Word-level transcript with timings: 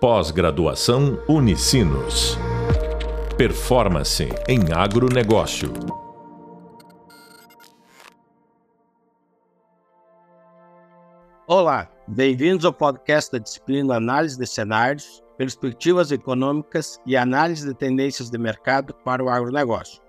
Pós-graduação 0.00 1.20
Unicinos. 1.28 2.38
Performance 3.36 4.28
em 4.46 4.72
agronegócio. 4.72 5.72
Olá, 11.48 11.90
bem-vindos 12.06 12.64
ao 12.64 12.72
podcast 12.72 13.32
da 13.32 13.38
disciplina 13.38 13.96
Análise 13.96 14.38
de 14.38 14.46
Cenários, 14.46 15.20
Perspectivas 15.36 16.12
Econômicas 16.12 17.00
e 17.04 17.16
Análise 17.16 17.66
de 17.66 17.74
Tendências 17.74 18.30
de 18.30 18.38
Mercado 18.38 18.94
para 19.04 19.24
o 19.24 19.28
Agronegócio. 19.28 20.00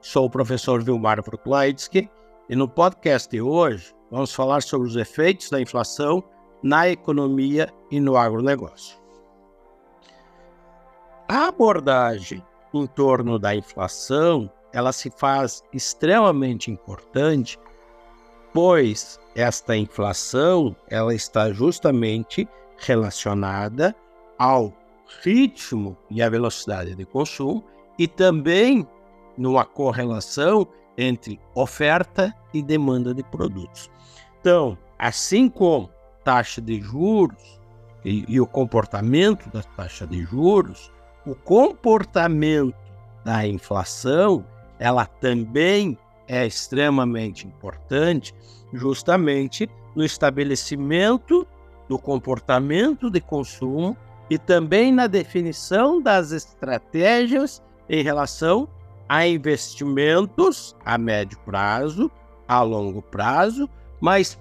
Sou 0.00 0.24
o 0.24 0.30
professor 0.30 0.82
Vilmar 0.82 1.22
Vruklaitsky 1.22 2.08
e 2.48 2.56
no 2.56 2.66
podcast 2.66 3.30
de 3.30 3.42
hoje 3.42 3.94
vamos 4.10 4.32
falar 4.32 4.62
sobre 4.62 4.88
os 4.88 4.96
efeitos 4.96 5.50
da 5.50 5.60
inflação 5.60 6.24
na 6.62 6.88
economia 6.88 7.70
e 7.90 8.00
no 8.00 8.16
agronegócio. 8.16 9.03
A 11.28 11.48
abordagem 11.48 12.42
em 12.72 12.86
torno 12.86 13.38
da 13.38 13.54
inflação, 13.54 14.50
ela 14.72 14.92
se 14.92 15.10
faz 15.10 15.62
extremamente 15.72 16.70
importante, 16.70 17.58
pois 18.52 19.18
esta 19.34 19.76
inflação, 19.76 20.76
ela 20.88 21.14
está 21.14 21.52
justamente 21.52 22.48
relacionada 22.76 23.94
ao 24.38 24.72
ritmo 25.22 25.96
e 26.10 26.22
à 26.22 26.28
velocidade 26.28 26.94
de 26.94 27.04
consumo 27.06 27.64
e 27.98 28.06
também 28.06 28.86
numa 29.36 29.64
correlação 29.64 30.66
entre 30.96 31.40
oferta 31.54 32.34
e 32.52 32.62
demanda 32.62 33.14
de 33.14 33.22
produtos. 33.24 33.90
Então, 34.40 34.76
assim 34.98 35.48
como 35.48 35.90
taxa 36.22 36.60
de 36.60 36.80
juros 36.80 37.60
e, 38.04 38.24
e 38.28 38.40
o 38.40 38.46
comportamento 38.46 39.48
da 39.50 39.62
taxa 39.62 40.06
de 40.06 40.22
juros, 40.22 40.92
o 41.26 41.34
comportamento 41.34 42.74
da 43.24 43.46
inflação, 43.46 44.44
ela 44.78 45.06
também 45.06 45.98
é 46.28 46.46
extremamente 46.46 47.46
importante, 47.46 48.34
justamente 48.72 49.68
no 49.94 50.04
estabelecimento 50.04 51.46
do 51.88 51.98
comportamento 51.98 53.10
de 53.10 53.20
consumo 53.20 53.96
e 54.28 54.38
também 54.38 54.90
na 54.92 55.06
definição 55.06 56.00
das 56.00 56.32
estratégias 56.32 57.62
em 57.88 58.02
relação 58.02 58.68
a 59.08 59.26
investimentos 59.26 60.74
a 60.84 60.96
médio 60.96 61.38
prazo, 61.44 62.10
a 62.48 62.62
longo 62.62 63.02
prazo, 63.02 63.68
mas 64.00 64.38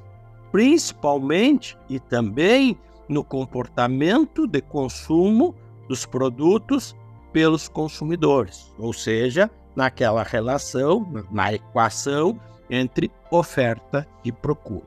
principalmente 0.51 1.77
e 1.89 1.99
também 1.99 2.77
no 3.09 3.23
comportamento 3.23 4.47
de 4.47 4.61
consumo 4.61 5.53
dos 5.87 6.05
produtos 6.05 6.95
pelos 7.31 7.67
consumidores, 7.67 8.73
ou 8.77 8.93
seja, 8.93 9.49
naquela 9.75 10.23
relação, 10.23 11.25
na 11.31 11.53
equação 11.53 12.39
entre 12.69 13.11
oferta 13.31 14.07
e 14.23 14.31
procura. 14.31 14.85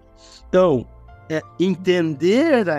Então, 0.48 0.86
é, 1.28 1.42
entender 1.58 2.70
a, 2.70 2.78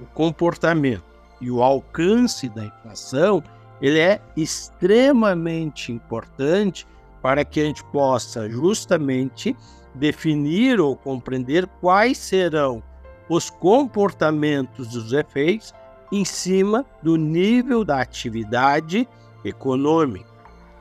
o 0.00 0.06
comportamento 0.14 1.04
e 1.40 1.50
o 1.50 1.62
alcance 1.62 2.48
da 2.48 2.64
inflação, 2.64 3.42
ele 3.80 3.98
é 3.98 4.20
extremamente 4.36 5.92
importante 5.92 6.86
para 7.20 7.44
que 7.44 7.60
a 7.60 7.64
gente 7.64 7.84
possa 7.84 8.48
justamente 8.48 9.56
definir 9.94 10.80
ou 10.80 10.96
compreender 10.96 11.66
quais 11.80 12.18
serão 12.18 12.82
os 13.28 13.48
comportamentos 13.48 14.88
dos 14.88 15.12
efeitos 15.12 15.72
em 16.12 16.24
cima 16.24 16.84
do 17.02 17.16
nível 17.16 17.84
da 17.84 18.00
atividade 18.00 19.08
econômica. 19.44 20.32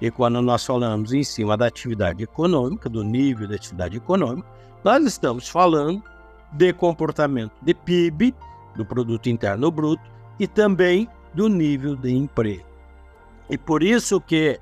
E 0.01 0.11
quando 0.11 0.41
nós 0.41 0.65
falamos 0.65 1.13
em 1.13 1.23
cima 1.23 1.55
da 1.55 1.67
atividade 1.67 2.23
econômica, 2.23 2.89
do 2.89 3.03
nível 3.03 3.47
da 3.47 3.55
atividade 3.55 3.97
econômica, 3.97 4.47
nós 4.83 5.05
estamos 5.05 5.47
falando 5.47 6.03
de 6.51 6.73
comportamento 6.73 7.53
de 7.61 7.73
PIB, 7.73 8.35
do 8.75 8.85
produto 8.85 9.29
interno 9.29 9.71
bruto, 9.71 10.03
e 10.39 10.47
também 10.47 11.07
do 11.33 11.47
nível 11.47 11.95
de 11.95 12.11
emprego. 12.11 12.65
E 13.49 13.57
por 13.57 13.83
isso 13.83 14.19
que 14.19 14.59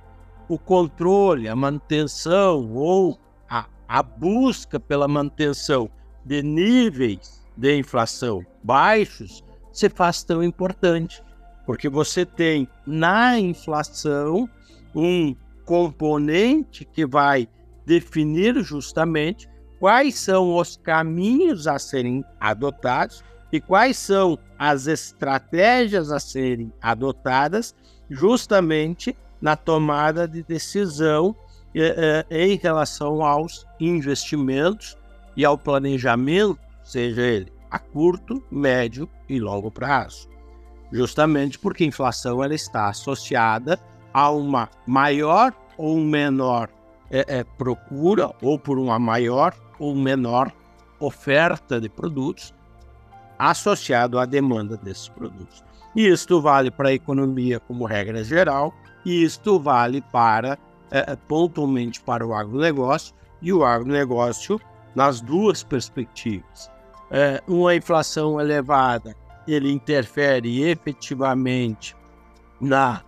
o 0.48 0.58
controle, 0.58 1.48
a 1.48 1.56
manutenção 1.56 2.74
ou 2.74 3.18
a, 3.50 3.66
a 3.88 4.04
busca 4.04 4.80
pela 4.80 5.08
manutenção 5.08 5.90
de 6.26 6.44
níveis 6.44 7.42
de 7.56 7.78
inflação 7.78 8.46
baixos 8.64 9.44
se 9.72 9.90
faz 9.90 10.24
tão 10.24 10.44
importante, 10.44 11.24
porque 11.66 11.90
você 11.90 12.26
tem 12.26 12.68
na 12.86 13.40
inflação 13.40 14.50
um 14.96 15.36
componente 15.66 16.86
que 16.86 17.06
vai 17.06 17.48
definir 17.86 18.62
justamente 18.62 19.50
quais 19.80 20.16
são 20.16 20.56
os 20.56 20.78
caminhos 20.78 21.68
a 21.68 21.80
serem 21.80 22.24
adotados 22.40 23.24
e 23.52 23.60
quais 23.60 23.98
são 23.98 24.38
as 24.58 24.88
estratégias 24.88 26.12
a 26.12 26.20
serem 26.20 26.72
adotadas 26.82 27.76
justamente 28.10 29.16
na 29.42 29.56
tomada 29.56 30.28
de 30.28 30.44
decisão 30.44 31.36
eh, 31.74 32.26
eh, 32.30 32.46
em 32.46 32.58
relação 32.58 33.24
aos 33.24 33.66
investimentos 33.80 34.98
e 35.36 35.46
ao 35.46 35.58
planejamento, 35.58 36.60
seja 36.84 37.22
ele 37.22 37.61
a 37.72 37.80
curto, 37.80 38.44
médio 38.52 39.10
e 39.30 39.40
longo 39.40 39.72
prazo. 39.72 40.30
Justamente 40.92 41.58
porque 41.58 41.86
a 41.86 41.88
inflação 41.88 42.44
ela 42.44 42.54
está 42.54 42.90
associada 42.90 43.80
a 44.14 44.30
uma 44.30 44.70
maior 44.86 45.54
ou 45.78 45.98
menor 46.02 46.70
é, 47.10 47.40
é, 47.40 47.44
procura, 47.44 48.32
ou 48.42 48.60
por 48.60 48.78
uma 48.78 49.00
maior 49.00 49.54
ou 49.80 49.96
menor 49.96 50.52
oferta 51.00 51.80
de 51.80 51.90
produtos 51.90 52.54
associado 53.40 54.20
à 54.20 54.26
demanda 54.26 54.78
desses 54.78 55.08
produtos. 55.10 55.64
E 55.96 56.08
isto 56.08 56.42
vale 56.42 56.70
para 56.70 56.90
a 56.90 56.94
economia 56.94 57.60
como 57.60 57.86
regra 57.86 58.24
geral, 58.24 58.74
e 59.04 59.24
isto 59.24 59.60
vale 59.60 60.02
para 60.12 60.58
é, 60.92 61.12
é 61.12 61.16
pontualmente 61.16 62.02
para 62.02 62.26
o 62.26 62.34
agronegócio 62.34 63.16
e 63.42 63.52
o 63.52 63.66
agronegócio 63.66 64.60
nas 64.94 65.22
duas 65.22 65.64
perspectivas 65.64 66.71
é, 67.12 67.44
uma 67.48 67.76
inflação 67.76 68.40
elevada, 68.40 69.16
ele 69.48 69.72
interfere 69.72 70.64
efetivamente 70.64 71.96
na, 72.60 73.04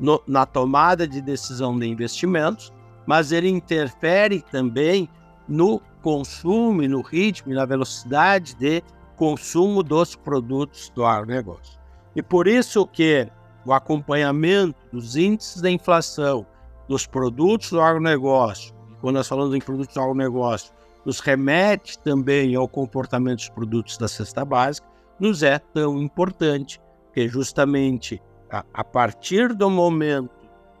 no, 0.00 0.22
na 0.26 0.46
tomada 0.46 1.06
de 1.06 1.20
decisão 1.20 1.78
de 1.78 1.86
investimentos, 1.86 2.72
mas 3.06 3.30
ele 3.30 3.48
interfere 3.48 4.40
também 4.50 5.08
no 5.46 5.80
consumo, 6.00 6.82
no 6.82 7.02
ritmo 7.02 7.52
na 7.52 7.64
velocidade 7.64 8.54
de 8.54 8.82
consumo 9.16 9.82
dos 9.82 10.16
produtos 10.16 10.90
do 10.94 11.04
agronegócio. 11.04 11.78
E 12.16 12.22
por 12.22 12.46
isso 12.46 12.86
que 12.86 13.28
o 13.64 13.72
acompanhamento 13.72 14.78
dos 14.92 15.16
índices 15.16 15.60
da 15.60 15.70
inflação 15.70 16.46
dos 16.88 17.06
produtos 17.06 17.70
do 17.70 17.80
agronegócio, 17.80 18.74
quando 19.00 19.16
nós 19.16 19.28
falamos 19.28 19.54
em 19.54 19.60
produtos 19.60 19.94
do 19.94 20.00
agronegócio, 20.00 20.72
nos 21.04 21.20
remete 21.20 21.98
também 21.98 22.54
ao 22.54 22.68
comportamento 22.68 23.38
dos 23.38 23.48
produtos 23.48 23.98
da 23.98 24.08
cesta 24.08 24.44
básica, 24.44 24.86
nos 25.18 25.42
é 25.42 25.58
tão 25.58 25.98
importante, 25.98 26.80
que 27.12 27.28
justamente 27.28 28.20
a, 28.50 28.64
a 28.72 28.84
partir 28.84 29.54
do 29.54 29.68
momento 29.70 30.30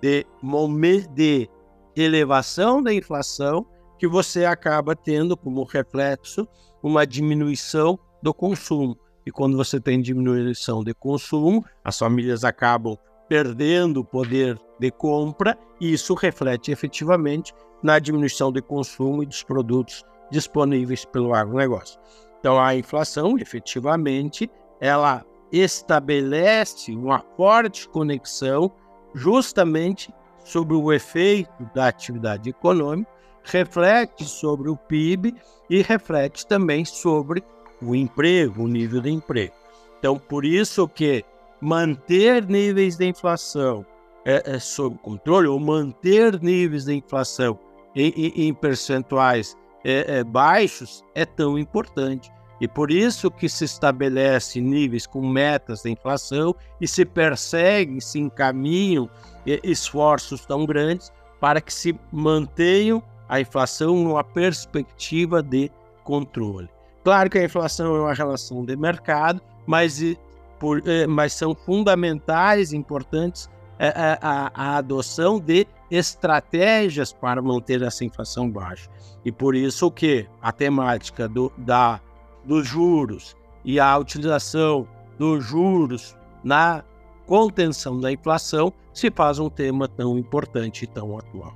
de, 0.00 0.26
de 1.14 1.48
elevação 1.96 2.82
da 2.82 2.92
inflação, 2.92 3.66
que 3.98 4.08
você 4.08 4.44
acaba 4.44 4.96
tendo 4.96 5.36
como 5.36 5.62
reflexo 5.64 6.46
uma 6.82 7.06
diminuição 7.06 7.98
do 8.22 8.34
consumo. 8.34 8.96
E 9.24 9.30
quando 9.30 9.56
você 9.56 9.80
tem 9.80 10.00
diminuição 10.00 10.82
de 10.82 10.92
consumo, 10.92 11.64
as 11.84 11.98
famílias 11.98 12.42
acabam 12.42 12.96
perdendo 13.28 14.00
o 14.00 14.04
poder 14.04 14.58
de 14.80 14.90
compra 14.90 15.56
e 15.80 15.92
isso 15.92 16.14
reflete 16.14 16.72
efetivamente 16.72 17.54
na 17.82 17.98
diminuição 17.98 18.52
de 18.52 18.60
consumo 18.60 19.22
e 19.22 19.26
dos 19.26 19.42
produtos 19.42 20.04
disponíveis 20.32 21.04
pelo 21.04 21.34
agronegócio. 21.34 22.00
Então, 22.40 22.58
a 22.58 22.74
inflação, 22.74 23.38
efetivamente, 23.38 24.50
ela 24.80 25.24
estabelece 25.52 26.90
uma 26.92 27.20
forte 27.36 27.88
conexão 27.88 28.72
justamente 29.14 30.12
sobre 30.44 30.74
o 30.74 30.92
efeito 30.92 31.70
da 31.74 31.86
atividade 31.86 32.50
econômica, 32.50 33.08
reflete 33.44 34.24
sobre 34.24 34.70
o 34.70 34.76
PIB 34.76 35.34
e 35.68 35.82
reflete 35.82 36.46
também 36.46 36.84
sobre 36.84 37.44
o 37.80 37.94
emprego, 37.94 38.64
o 38.64 38.68
nível 38.68 39.00
de 39.00 39.10
emprego. 39.10 39.54
Então, 39.98 40.18
por 40.18 40.44
isso 40.44 40.88
que 40.88 41.24
manter 41.60 42.48
níveis 42.48 42.96
de 42.96 43.06
inflação 43.06 43.86
é, 44.24 44.54
é 44.54 44.58
sob 44.58 44.96
controle, 44.98 45.46
ou 45.46 45.60
manter 45.60 46.40
níveis 46.40 46.86
de 46.86 46.94
inflação 46.94 47.58
em, 47.94 48.08
em, 48.10 48.48
em 48.48 48.54
percentuais 48.54 49.56
é, 49.84 50.18
é, 50.18 50.24
baixos 50.24 51.04
é 51.14 51.24
tão 51.24 51.58
importante. 51.58 52.30
E 52.60 52.68
por 52.68 52.92
isso 52.92 53.30
que 53.30 53.48
se 53.48 53.64
estabelece 53.64 54.60
níveis 54.60 55.06
com 55.06 55.26
metas 55.26 55.82
da 55.82 55.90
inflação 55.90 56.54
e 56.80 56.86
se 56.86 57.04
persegue, 57.04 58.00
se 58.00 58.20
encaminham 58.20 59.10
esforços 59.64 60.46
tão 60.46 60.64
grandes 60.64 61.12
para 61.40 61.60
que 61.60 61.74
se 61.74 61.98
mantenham 62.12 63.02
a 63.28 63.40
inflação 63.40 63.96
numa 63.96 64.22
perspectiva 64.22 65.42
de 65.42 65.72
controle. 66.04 66.68
Claro 67.02 67.28
que 67.28 67.38
a 67.38 67.44
inflação 67.44 67.96
é 67.96 68.00
uma 68.00 68.14
relação 68.14 68.64
de 68.64 68.76
mercado, 68.76 69.40
mas, 69.66 70.00
por, 70.60 70.86
eh, 70.86 71.06
mas 71.08 71.32
são 71.32 71.54
fundamentais, 71.54 72.72
importantes 72.72 73.50
a, 73.78 73.84
é, 73.84 73.88
é, 73.88 74.18
a, 74.20 74.52
a 74.54 74.76
adoção 74.76 75.38
de 75.38 75.66
estratégias 75.90 77.12
para 77.12 77.42
manter 77.42 77.82
essa 77.82 78.04
inflação 78.04 78.50
baixa. 78.50 78.88
E 79.24 79.30
por 79.30 79.54
isso 79.54 79.90
que 79.90 80.26
a 80.40 80.50
temática 80.52 81.28
do, 81.28 81.52
da, 81.56 82.00
dos 82.44 82.66
juros 82.66 83.36
e 83.64 83.78
a 83.78 83.96
utilização 83.96 84.86
dos 85.18 85.44
juros 85.44 86.16
na 86.42 86.82
contenção 87.26 88.00
da 88.00 88.10
inflação 88.10 88.72
se 88.92 89.10
faz 89.10 89.38
um 89.38 89.48
tema 89.48 89.88
tão 89.88 90.18
importante 90.18 90.84
e 90.84 90.86
tão 90.86 91.16
atual. 91.16 91.54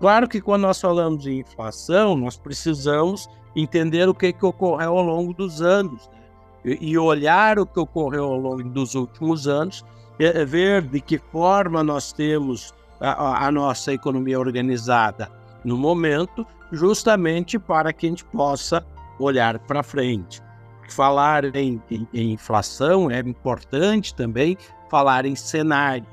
Claro 0.00 0.28
que 0.28 0.40
quando 0.40 0.62
nós 0.62 0.80
falamos 0.80 1.26
em 1.26 1.40
inflação, 1.40 2.16
nós 2.16 2.36
precisamos 2.36 3.28
entender 3.54 4.08
o 4.08 4.14
que, 4.14 4.32
que 4.32 4.44
ocorreu 4.44 4.98
ao 4.98 5.04
longo 5.04 5.32
dos 5.32 5.62
anos 5.62 6.08
né? 6.08 6.76
e 6.80 6.98
olhar 6.98 7.58
o 7.58 7.66
que 7.66 7.78
ocorreu 7.78 8.24
ao 8.24 8.36
longo 8.36 8.64
dos 8.64 8.94
últimos 8.94 9.46
anos, 9.46 9.84
ver 10.18 10.82
de 10.82 11.00
que 11.00 11.18
forma 11.18 11.82
nós 11.82 12.12
temos 12.12 12.72
a, 13.00 13.46
a 13.46 13.52
nossa 13.52 13.92
economia 13.92 14.38
organizada 14.38 15.30
no 15.64 15.76
momento, 15.76 16.46
justamente 16.70 17.58
para 17.58 17.92
que 17.92 18.06
a 18.06 18.10
gente 18.10 18.24
possa 18.26 18.84
olhar 19.18 19.58
para 19.60 19.82
frente. 19.82 20.42
Falar 20.90 21.44
em, 21.56 21.82
em, 21.90 22.06
em, 22.12 22.32
inflação 22.32 23.10
é 23.10 23.20
importante 23.20 24.14
também 24.14 24.56
falar 24.90 25.24
em 25.24 25.34
cenário, 25.34 26.06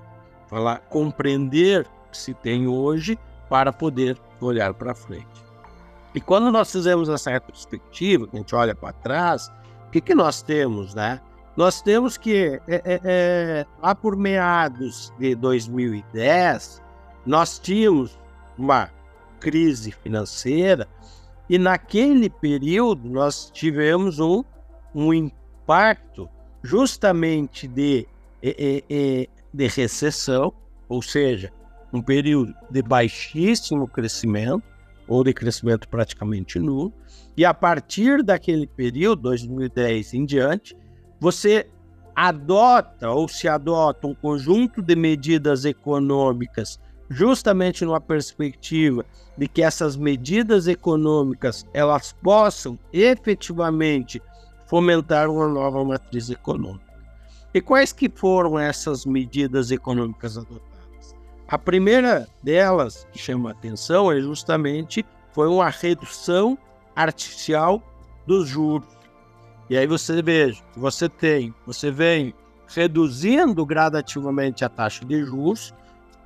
falar, 0.48 0.80
compreender 0.90 1.86
o 2.08 2.12
que 2.12 2.18
se 2.18 2.34
tem 2.34 2.68
hoje 2.68 3.20
para 3.50 3.74
poder 3.74 4.18
olhar 4.40 4.74
para 4.74 4.96
frente. 4.96 5.28
E 6.16 6.22
quando 6.22 6.52
nós 6.52 6.72
fizemos 6.72 7.10
essa 7.10 7.32
retrospectiva, 7.32 8.28
que 8.28 8.36
a 8.36 8.40
gente 8.40 8.56
olha 8.56 8.74
para 8.74 8.94
trás, 8.94 9.52
o 9.88 9.92
que, 9.92 10.02
que 10.02 10.16
nós 10.16 10.42
temos, 10.42 10.94
né? 10.94 11.22
Nós 11.56 11.82
temos 11.82 12.18
que, 12.18 12.62
é, 12.68 12.76
é, 12.76 13.02
é, 13.04 13.66
lá 13.82 13.94
por 13.94 14.16
meados 14.16 15.14
de 15.20 15.36
2010, 15.36 16.82
nós 17.26 17.60
tínhamos 17.60 18.18
uma 18.58 18.90
crise 19.40 19.92
financeira 19.92 20.88
e 21.50 21.58
naquele 21.58 22.30
período 22.30 23.10
nós 23.10 23.50
tivemos 23.52 24.20
um, 24.20 24.44
um 24.96 25.14
impacto 25.14 26.30
justamente 26.64 27.68
de, 27.68 28.08
de 28.42 29.68
recessão, 29.68 30.54
ou 30.88 31.02
seja, 31.02 31.52
um 31.92 32.02
período 32.02 32.54
de 32.70 32.82
baixíssimo 32.82 33.88
crescimento, 33.88 34.64
ou 35.08 35.26
de 35.26 35.34
crescimento 35.34 35.90
praticamente 35.90 36.58
nulo. 36.58 36.94
E 37.36 37.44
a 37.44 37.54
partir 37.54 38.24
daquele 38.24 38.66
período, 38.66 39.24
2010 39.24 40.14
em 40.14 40.26
diante, 40.26 40.78
você 41.22 41.68
adota 42.16 43.12
ou 43.12 43.28
se 43.28 43.48
adota 43.48 44.08
um 44.08 44.16
conjunto 44.16 44.82
de 44.82 44.96
medidas 44.96 45.66
econômicas 45.66 46.80
justamente 47.12 47.86
numa 47.86 48.02
perspectiva 48.02 49.06
de 49.38 49.48
que 49.48 49.62
essas 49.62 49.96
medidas 49.96 50.68
econômicas 50.68 51.66
elas 51.76 52.12
possam 52.24 52.78
efetivamente 52.92 54.20
fomentar 54.66 55.30
uma 55.30 55.48
nova 55.48 55.84
matriz 55.86 56.30
econômica. 56.32 56.92
E 57.54 57.62
quais 57.62 57.94
que 57.94 58.10
foram 58.10 58.58
essas 58.58 59.06
medidas 59.06 59.70
econômicas 59.70 60.38
adotadas? 60.38 61.16
A 61.48 61.58
primeira 61.58 62.28
delas 62.42 63.06
que 63.12 63.20
chama 63.20 63.50
a 63.50 63.52
atenção 63.52 64.12
é 64.12 64.20
justamente 64.20 65.06
foi 65.34 65.48
uma 65.48 65.70
redução 65.70 66.58
artificial 66.96 67.84
dos 68.26 68.48
juros. 68.48 69.01
E 69.72 69.78
aí 69.78 69.88
você 69.88 70.22
veja, 70.22 70.62
você 70.76 71.08
tem, 71.08 71.56
você 71.66 71.90
vem 71.90 72.34
reduzindo 72.68 73.66
gradativamente 73.66 74.66
a 74.66 74.70
taxa 74.70 75.06
de 75.06 75.24
juros, 75.24 75.74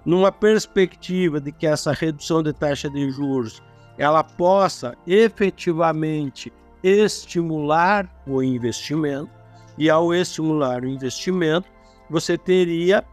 numa 0.03 0.31
perspectiva 0.31 1.39
de 1.39 1.51
que 1.51 1.67
essa 1.67 1.91
redução 1.91 2.41
de 2.41 2.51
taxa 2.51 2.89
de 2.89 3.07
juros 3.11 3.61
ela 3.99 4.23
possa 4.23 4.97
efetivamente 5.05 6.51
estimular 6.81 8.09
o 8.25 8.41
investimento 8.41 9.29
e 9.77 9.91
ao 9.91 10.11
estimular 10.11 10.81
o 10.81 10.87
investimento 10.87 11.69
você 12.09 12.39
teria 12.39 13.05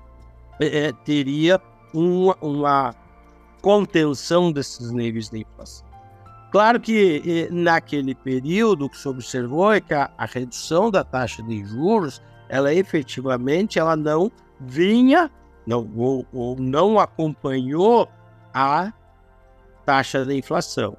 é, 0.59 0.93
teria 1.05 1.61
uma, 1.93 2.39
uma 2.41 2.95
contenção 3.61 4.51
desses 4.51 4.91
níveis 4.93 5.29
de 5.29 5.41
inflação. 5.41 5.92
Claro 6.53 6.79
que 6.79 7.49
naquele 7.51 8.15
período 8.15 8.91
que 8.91 8.99
se 8.99 9.09
observou 9.09 9.73
é 9.73 9.81
que 9.81 9.95
a, 9.95 10.11
a, 10.19 10.27
redução 10.27 10.91
da 10.91 11.03
taxa 11.03 11.43
de 11.43 11.65
juros, 11.65 12.21
ela 12.47 12.75
efetivamente 12.75 13.79
ela 13.79 13.97
não 13.97 14.31
vinha 14.61 15.31
não, 15.67 15.91
ou, 15.97 16.27
ou 16.31 16.57
não 16.57 16.99
acompanhou 16.99 18.07
a 18.53 18.93
taxa 19.87 20.27
de 20.27 20.37
inflação. 20.37 20.95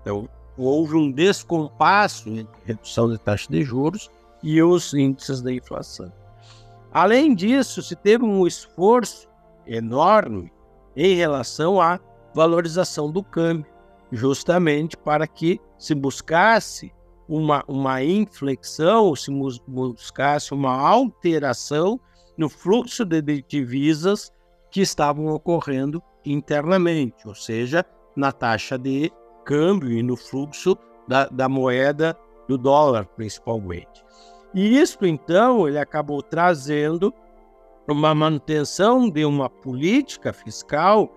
Então, 0.00 0.28
houve 0.56 0.94
um 0.94 1.10
descompasso 1.10 2.28
entre 2.28 2.54
redução 2.64 3.08
da 3.08 3.18
taxa 3.18 3.48
de 3.50 3.64
juros 3.64 4.08
e 4.44 4.62
os 4.62 4.94
índices 4.94 5.42
da 5.42 5.52
inflação. 5.52 6.12
Além 6.92 7.34
disso, 7.34 7.82
se 7.82 7.96
teve 7.96 8.24
um 8.24 8.46
esforço 8.46 9.28
enorme 9.66 10.52
em 10.94 11.16
relação 11.16 11.80
à 11.80 11.98
valorização 12.32 13.10
do 13.10 13.24
câmbio, 13.24 13.73
justamente 14.12 14.96
para 14.96 15.26
que 15.26 15.60
se 15.78 15.94
buscasse 15.94 16.92
uma, 17.28 17.64
uma 17.66 18.02
inflexão, 18.02 19.14
se 19.16 19.30
buscasse 19.66 20.52
uma 20.52 20.72
alteração 20.72 21.98
no 22.36 22.48
fluxo 22.48 23.04
de 23.04 23.22
divisas 23.42 24.30
que 24.70 24.80
estavam 24.80 25.26
ocorrendo 25.28 26.02
internamente, 26.24 27.26
ou 27.26 27.34
seja, 27.34 27.84
na 28.16 28.32
taxa 28.32 28.78
de 28.78 29.10
câmbio 29.44 29.90
e 29.90 30.02
no 30.02 30.16
fluxo 30.16 30.76
da, 31.06 31.26
da 31.26 31.48
moeda 31.48 32.16
do 32.48 32.58
dólar, 32.58 33.06
principalmente. 33.06 34.04
E 34.54 34.78
isso, 34.78 34.98
então, 35.02 35.66
ele 35.66 35.78
acabou 35.78 36.22
trazendo 36.22 37.12
uma 37.88 38.14
manutenção 38.14 39.10
de 39.10 39.24
uma 39.24 39.50
política 39.50 40.32
fiscal, 40.32 41.10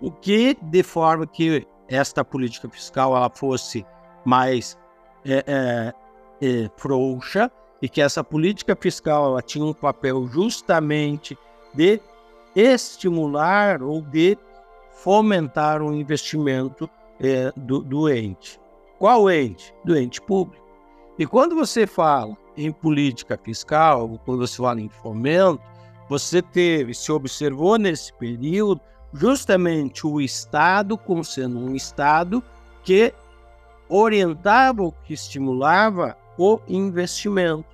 o 0.00 0.10
que 0.10 0.56
de 0.62 0.82
forma 0.82 1.26
que 1.26 1.66
esta 1.88 2.24
política 2.24 2.68
fiscal 2.68 3.16
ela 3.16 3.30
fosse 3.30 3.84
mais 4.24 4.78
é, 5.24 5.44
é, 5.46 5.94
é, 6.40 6.70
frouxa 6.76 7.50
e 7.80 7.88
que 7.88 8.00
essa 8.00 8.22
política 8.24 8.76
fiscal 8.76 9.26
ela 9.26 9.42
tinha 9.42 9.64
um 9.64 9.72
papel 9.72 10.26
justamente 10.26 11.36
de 11.74 12.00
estimular 12.54 13.82
ou 13.82 14.00
de 14.00 14.38
fomentar 14.90 15.82
o 15.82 15.88
um 15.88 15.94
investimento 15.94 16.88
é, 17.20 17.52
do, 17.56 17.80
do 17.80 18.08
ente. 18.08 18.60
Qual 18.98 19.30
ente? 19.30 19.74
Do 19.84 19.96
ente 19.96 20.20
público. 20.20 20.64
E 21.18 21.26
quando 21.26 21.54
você 21.54 21.86
fala 21.86 22.36
em 22.56 22.72
política 22.72 23.38
fiscal, 23.42 24.18
quando 24.24 24.46
você 24.46 24.56
fala 24.56 24.80
em 24.80 24.88
fomento, 24.88 25.60
você 26.08 26.40
teve, 26.40 26.94
se 26.94 27.10
observou 27.10 27.78
nesse 27.78 28.12
período, 28.14 28.80
justamente 29.14 30.06
o 30.06 30.20
Estado 30.20 30.98
como 30.98 31.24
sendo 31.24 31.58
um 31.58 31.74
Estado 31.74 32.42
que 32.82 33.14
orientava, 33.88 34.92
que 35.04 35.14
estimulava 35.14 36.16
o 36.36 36.58
investimento. 36.68 37.64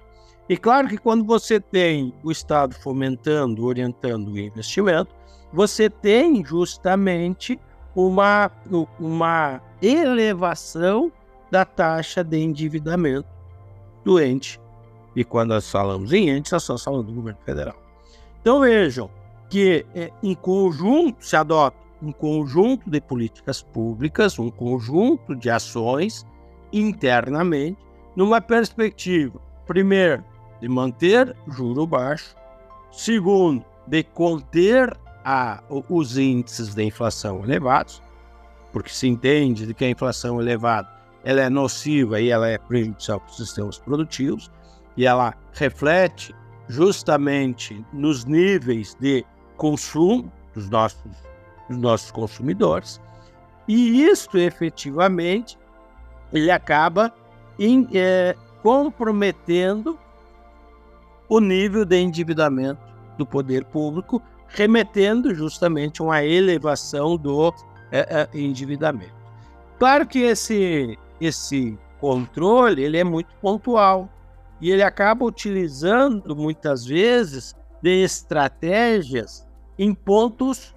E 0.48 0.56
claro 0.56 0.88
que 0.88 0.98
quando 0.98 1.24
você 1.24 1.58
tem 1.58 2.12
o 2.22 2.30
Estado 2.30 2.74
fomentando, 2.74 3.64
orientando 3.64 4.28
o 4.28 4.38
investimento, 4.38 5.14
você 5.52 5.88
tem 5.88 6.44
justamente 6.44 7.58
uma, 7.94 8.50
uma 8.98 9.62
elevação 9.80 11.10
da 11.50 11.64
taxa 11.64 12.22
de 12.22 12.38
endividamento 12.38 13.28
do 14.04 14.20
ente. 14.20 14.60
E 15.16 15.24
quando 15.24 15.50
nós 15.50 15.70
falamos 15.70 16.12
em 16.12 16.28
ente, 16.28 16.52
nós 16.52 16.62
estamos 16.62 16.84
falando 16.84 17.06
do 17.06 17.12
governo 17.12 17.40
federal. 17.44 17.76
Então 18.40 18.60
vejam 18.60 19.10
que 19.50 19.84
é, 19.94 20.10
em 20.22 20.34
conjunto 20.34 21.26
se 21.26 21.36
adota 21.36 21.76
um 22.00 22.12
conjunto 22.12 22.88
de 22.88 23.00
políticas 23.00 23.62
públicas, 23.62 24.38
um 24.38 24.48
conjunto 24.50 25.36
de 25.36 25.50
ações 25.50 26.24
internamente, 26.72 27.78
numa 28.16 28.40
perspectiva, 28.40 29.38
primeiro, 29.66 30.24
de 30.60 30.68
manter 30.68 31.36
juro 31.48 31.86
baixo, 31.86 32.34
segundo, 32.90 33.64
de 33.86 34.02
conter 34.02 34.96
a, 35.24 35.62
os 35.88 36.16
índices 36.16 36.74
de 36.74 36.84
inflação 36.84 37.44
elevados, 37.44 38.02
porque 38.72 38.90
se 38.90 39.08
entende 39.08 39.66
de 39.66 39.74
que 39.74 39.84
a 39.84 39.90
inflação 39.90 40.40
elevada 40.40 40.88
ela 41.24 41.42
é 41.42 41.50
nociva 41.50 42.20
e 42.20 42.30
ela 42.30 42.48
é 42.48 42.56
prejudicial 42.56 43.20
para 43.20 43.30
os 43.30 43.36
sistemas 43.36 43.78
produtivos, 43.78 44.50
e 44.96 45.04
ela 45.04 45.34
reflete 45.52 46.34
justamente 46.68 47.84
nos 47.92 48.24
níveis 48.24 48.96
de 49.00 49.24
consumo 49.60 50.32
dos 50.54 50.70
nossos, 50.70 50.98
dos 51.68 51.76
nossos 51.76 52.10
consumidores, 52.10 52.98
e 53.68 54.02
isto 54.04 54.38
efetivamente 54.38 55.58
ele 56.32 56.50
acaba 56.50 57.12
em, 57.58 57.86
é, 57.92 58.34
comprometendo 58.62 59.98
o 61.28 61.40
nível 61.40 61.84
de 61.84 62.00
endividamento 62.00 62.80
do 63.18 63.26
poder 63.26 63.66
público, 63.66 64.22
remetendo 64.48 65.34
justamente 65.34 66.00
a 66.00 66.04
uma 66.06 66.24
elevação 66.24 67.18
do 67.18 67.52
é, 67.92 67.98
é, 68.00 68.28
endividamento. 68.32 69.12
Claro 69.78 70.06
que 70.06 70.20
esse, 70.20 70.98
esse 71.20 71.78
controle 72.00 72.82
ele 72.82 72.96
é 72.96 73.04
muito 73.04 73.28
pontual 73.42 74.08
e 74.58 74.70
ele 74.70 74.82
acaba 74.82 75.22
utilizando 75.22 76.34
muitas 76.34 76.86
vezes 76.86 77.54
de 77.82 78.02
estratégias 78.02 79.49
em 79.80 79.94
pontos 79.94 80.74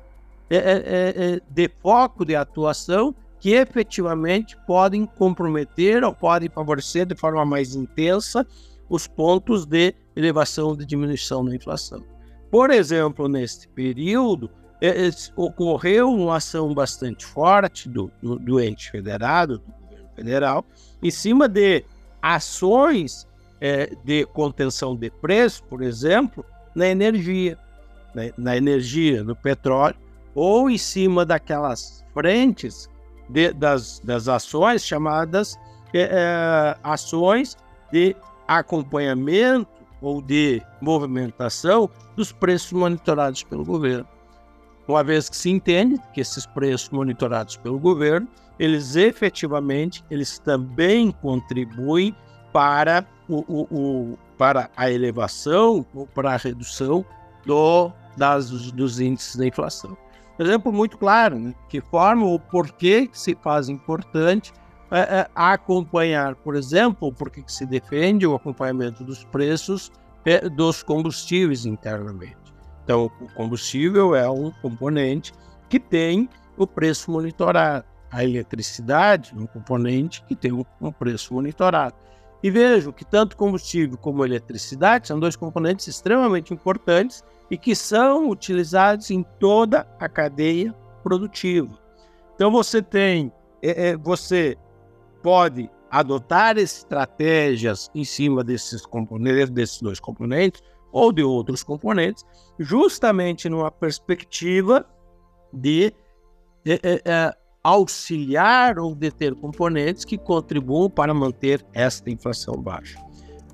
é, 0.49 0.55
é, 0.55 0.61
é, 0.61 1.33
é 1.35 1.41
de 1.49 1.67
foco 1.67 2.23
de 2.23 2.37
atuação 2.37 3.13
que 3.37 3.51
efetivamente 3.51 4.55
podem 4.65 5.05
comprometer 5.05 6.01
ou 6.05 6.15
podem 6.15 6.47
favorecer 6.47 7.05
de 7.05 7.13
forma 7.13 7.45
mais 7.45 7.75
intensa 7.75 8.47
os 8.87 9.05
pontos 9.05 9.65
de 9.65 9.93
elevação 10.15 10.73
de 10.73 10.85
diminuição 10.85 11.43
da 11.43 11.53
inflação. 11.53 12.01
Por 12.49 12.71
exemplo, 12.71 13.27
neste 13.27 13.67
período, 13.67 14.49
é, 14.81 15.09
ocorreu 15.35 16.09
uma 16.09 16.37
ação 16.37 16.73
bastante 16.73 17.25
forte 17.25 17.89
do, 17.89 18.09
do 18.21 18.61
ente 18.61 18.89
federado, 18.89 19.57
do 19.57 19.73
governo 19.81 20.09
federal, 20.15 20.65
em 21.01 21.11
cima 21.11 21.49
de 21.49 21.83
ações 22.21 23.27
é, 23.59 23.93
de 24.05 24.25
contenção 24.27 24.95
de 24.95 25.09
preço, 25.09 25.61
por 25.65 25.81
exemplo, 25.81 26.45
na 26.73 26.87
energia, 26.87 27.59
né, 28.13 28.31
na 28.37 28.55
energia, 28.55 29.23
no 29.23 29.35
petróleo, 29.35 29.95
ou 30.35 30.69
em 30.69 30.77
cima 30.77 31.25
daquelas 31.25 32.03
frentes 32.13 32.89
de, 33.29 33.51
das, 33.53 33.99
das 33.99 34.27
ações 34.27 34.83
chamadas 34.83 35.57
é, 35.93 36.09
é, 36.11 36.77
ações 36.83 37.55
de 37.91 38.15
acompanhamento 38.47 39.67
ou 40.01 40.21
de 40.21 40.61
movimentação 40.81 41.89
dos 42.15 42.31
preços 42.31 42.73
monitorados 42.73 43.43
pelo 43.43 43.63
governo. 43.63 44.07
Uma 44.87 45.03
vez 45.03 45.29
que 45.29 45.37
se 45.37 45.49
entende 45.49 45.97
que 46.13 46.19
esses 46.19 46.45
preços 46.45 46.89
monitorados 46.89 47.55
pelo 47.57 47.79
governo, 47.79 48.27
eles 48.59 48.95
efetivamente, 48.95 50.03
eles 50.11 50.39
também 50.39 51.11
contribuem 51.11 52.13
para, 52.51 53.05
o, 53.29 53.45
o, 53.47 53.67
o 53.71 54.19
para 54.37 54.69
a 54.75 54.91
elevação 54.91 55.85
ou 55.93 56.05
para 56.05 56.33
a 56.33 56.37
redução 56.37 57.05
do, 57.45 57.91
das, 58.17 58.49
dos 58.71 58.99
índices 58.99 59.35
da 59.35 59.45
inflação 59.45 59.97
exemplo 60.39 60.71
muito 60.71 60.97
claro, 60.97 61.37
né, 61.37 61.53
que 61.69 61.81
forma 61.81 62.25
o 62.25 62.39
porquê 62.39 63.07
que 63.07 63.19
se 63.19 63.35
faz 63.35 63.69
importante 63.69 64.51
é, 64.91 64.99
é, 64.99 65.29
acompanhar, 65.33 66.35
por 66.35 66.55
exemplo, 66.55 67.11
porque 67.11 67.41
que 67.41 67.51
se 67.51 67.65
defende 67.65 68.27
o 68.27 68.35
acompanhamento 68.35 69.03
dos 69.03 69.23
preços 69.25 69.91
é, 70.25 70.47
dos 70.49 70.83
combustíveis 70.83 71.65
internamente. 71.65 72.37
Então, 72.83 73.09
o 73.19 73.33
combustível 73.33 74.15
é 74.15 74.29
um 74.29 74.51
componente 74.61 75.33
que 75.69 75.79
tem 75.79 76.29
o 76.57 76.67
preço 76.67 77.09
monitorado. 77.09 77.85
A 78.11 78.23
eletricidade 78.23 79.33
é 79.35 79.39
um 79.39 79.47
componente 79.47 80.23
que 80.25 80.35
tem 80.35 80.51
um 80.51 80.91
preço 80.91 81.33
monitorado. 81.33 81.95
E 82.43 82.51
vejo 82.51 82.91
que 82.91 83.05
tanto 83.05 83.37
combustível 83.37 83.97
como 83.97 84.23
eletricidade 84.23 85.07
são 85.07 85.19
dois 85.19 85.35
componentes 85.35 85.87
extremamente 85.87 86.53
importantes 86.53 87.23
e 87.53 87.57
que 87.57 87.75
são 87.75 88.31
utilizados 88.31 89.11
em 89.11 89.21
toda 89.39 89.87
a 89.99 90.09
cadeia 90.09 90.73
produtiva. 91.03 91.77
Então 92.33 92.51
você 92.51 92.81
tem, 92.81 93.31
é, 93.61 93.89
é, 93.89 93.95
você 93.95 94.57
pode 95.21 95.69
adotar 95.91 96.57
estratégias 96.57 97.91
em 97.93 98.03
cima 98.03 98.43
desses 98.43 98.87
componentes, 98.87 99.51
desses 99.51 99.79
dois 99.79 99.99
componentes 99.99 100.63
ou 100.91 101.11
de 101.13 101.21
outros 101.21 101.61
componentes, 101.61 102.25
justamente 102.57 103.47
numa 103.47 103.69
perspectiva 103.69 104.83
de 105.53 105.93
é, 106.65 107.03
é, 107.05 107.37
auxiliar 107.63 108.79
ou 108.79 108.95
de 108.95 109.11
ter 109.11 109.35
componentes 109.35 110.03
que 110.03 110.17
contribuam 110.17 110.89
para 110.89 111.13
manter 111.13 111.63
esta 111.71 112.09
inflação 112.09 112.55
baixa. 112.55 112.99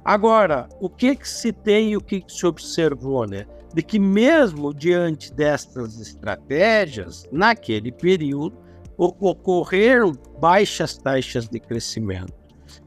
Agora, 0.05 0.69
o 0.79 0.89
que, 0.89 1.17
que 1.17 1.27
se 1.27 1.51
tem 1.51 1.91
e 1.91 1.97
o 1.97 2.01
que, 2.01 2.21
que 2.21 2.31
se 2.31 2.45
observou, 2.47 3.27
né? 3.27 3.45
De 3.73 3.83
que, 3.83 3.99
mesmo 3.99 4.73
diante 4.73 5.33
destas 5.33 5.99
estratégias, 5.99 7.25
naquele 7.31 7.91
período, 7.91 8.57
ocorreram 8.97 10.11
baixas 10.39 10.97
taxas 10.97 11.47
de 11.47 11.59
crescimento. 11.59 12.33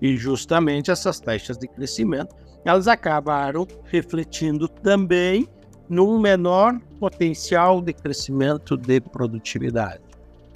E 0.01 0.17
justamente 0.17 0.91
essas 0.91 1.21
taxas 1.21 1.57
de 1.57 1.67
crescimento, 1.67 2.35
elas 2.65 2.87
acabaram 2.87 3.67
refletindo 3.85 4.69
também 4.69 5.49
num 5.89 6.19
menor 6.19 6.79
potencial 6.99 7.81
de 7.81 7.93
crescimento 7.93 8.77
de 8.77 9.01
produtividade. 9.01 10.01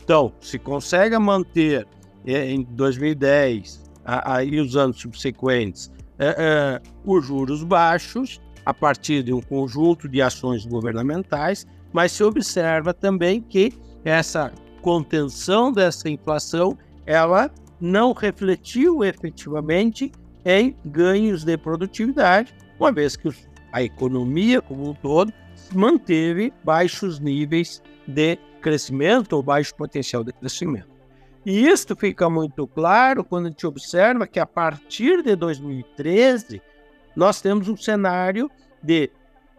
Então, 0.02 0.32
se 0.40 0.58
consegue 0.58 1.18
manter 1.18 1.86
é, 2.24 2.50
em 2.50 2.62
2010 2.62 3.84
aí 4.04 4.60
os 4.60 4.76
anos 4.76 5.00
subsequentes 5.00 5.90
é, 6.18 6.28
é, 6.38 6.82
os 7.04 7.26
juros 7.26 7.62
baixos, 7.64 8.40
a 8.66 8.74
partir 8.74 9.22
de 9.22 9.32
um 9.32 9.40
conjunto 9.40 10.08
de 10.08 10.20
ações 10.20 10.66
governamentais, 10.66 11.64
mas 11.92 12.10
se 12.10 12.24
observa 12.24 12.92
também 12.92 13.40
que 13.40 13.72
essa 14.04 14.52
contenção 14.82 15.70
dessa 15.70 16.10
inflação, 16.10 16.76
ela 17.06 17.48
não 17.80 18.12
refletiu 18.12 19.04
efetivamente 19.04 20.10
em 20.44 20.76
ganhos 20.84 21.44
de 21.44 21.56
produtividade, 21.56 22.52
uma 22.78 22.90
vez 22.90 23.16
que 23.16 23.30
a 23.72 23.82
economia 23.82 24.60
como 24.60 24.90
um 24.90 24.94
todo 24.94 25.32
manteve 25.72 26.52
baixos 26.64 27.20
níveis 27.20 27.82
de 28.06 28.36
crescimento 28.60 29.34
ou 29.34 29.42
baixo 29.42 29.74
potencial 29.74 30.24
de 30.24 30.32
crescimento. 30.32 30.88
E 31.44 31.68
isto 31.68 31.94
fica 31.94 32.28
muito 32.28 32.66
claro 32.66 33.22
quando 33.22 33.46
a 33.46 33.48
gente 33.50 33.66
observa 33.66 34.26
que 34.26 34.40
a 34.40 34.46
partir 34.46 35.22
de 35.22 35.36
2013 35.36 36.60
nós 37.16 37.40
temos 37.40 37.68
um 37.68 37.76
cenário 37.76 38.50
de 38.82 39.10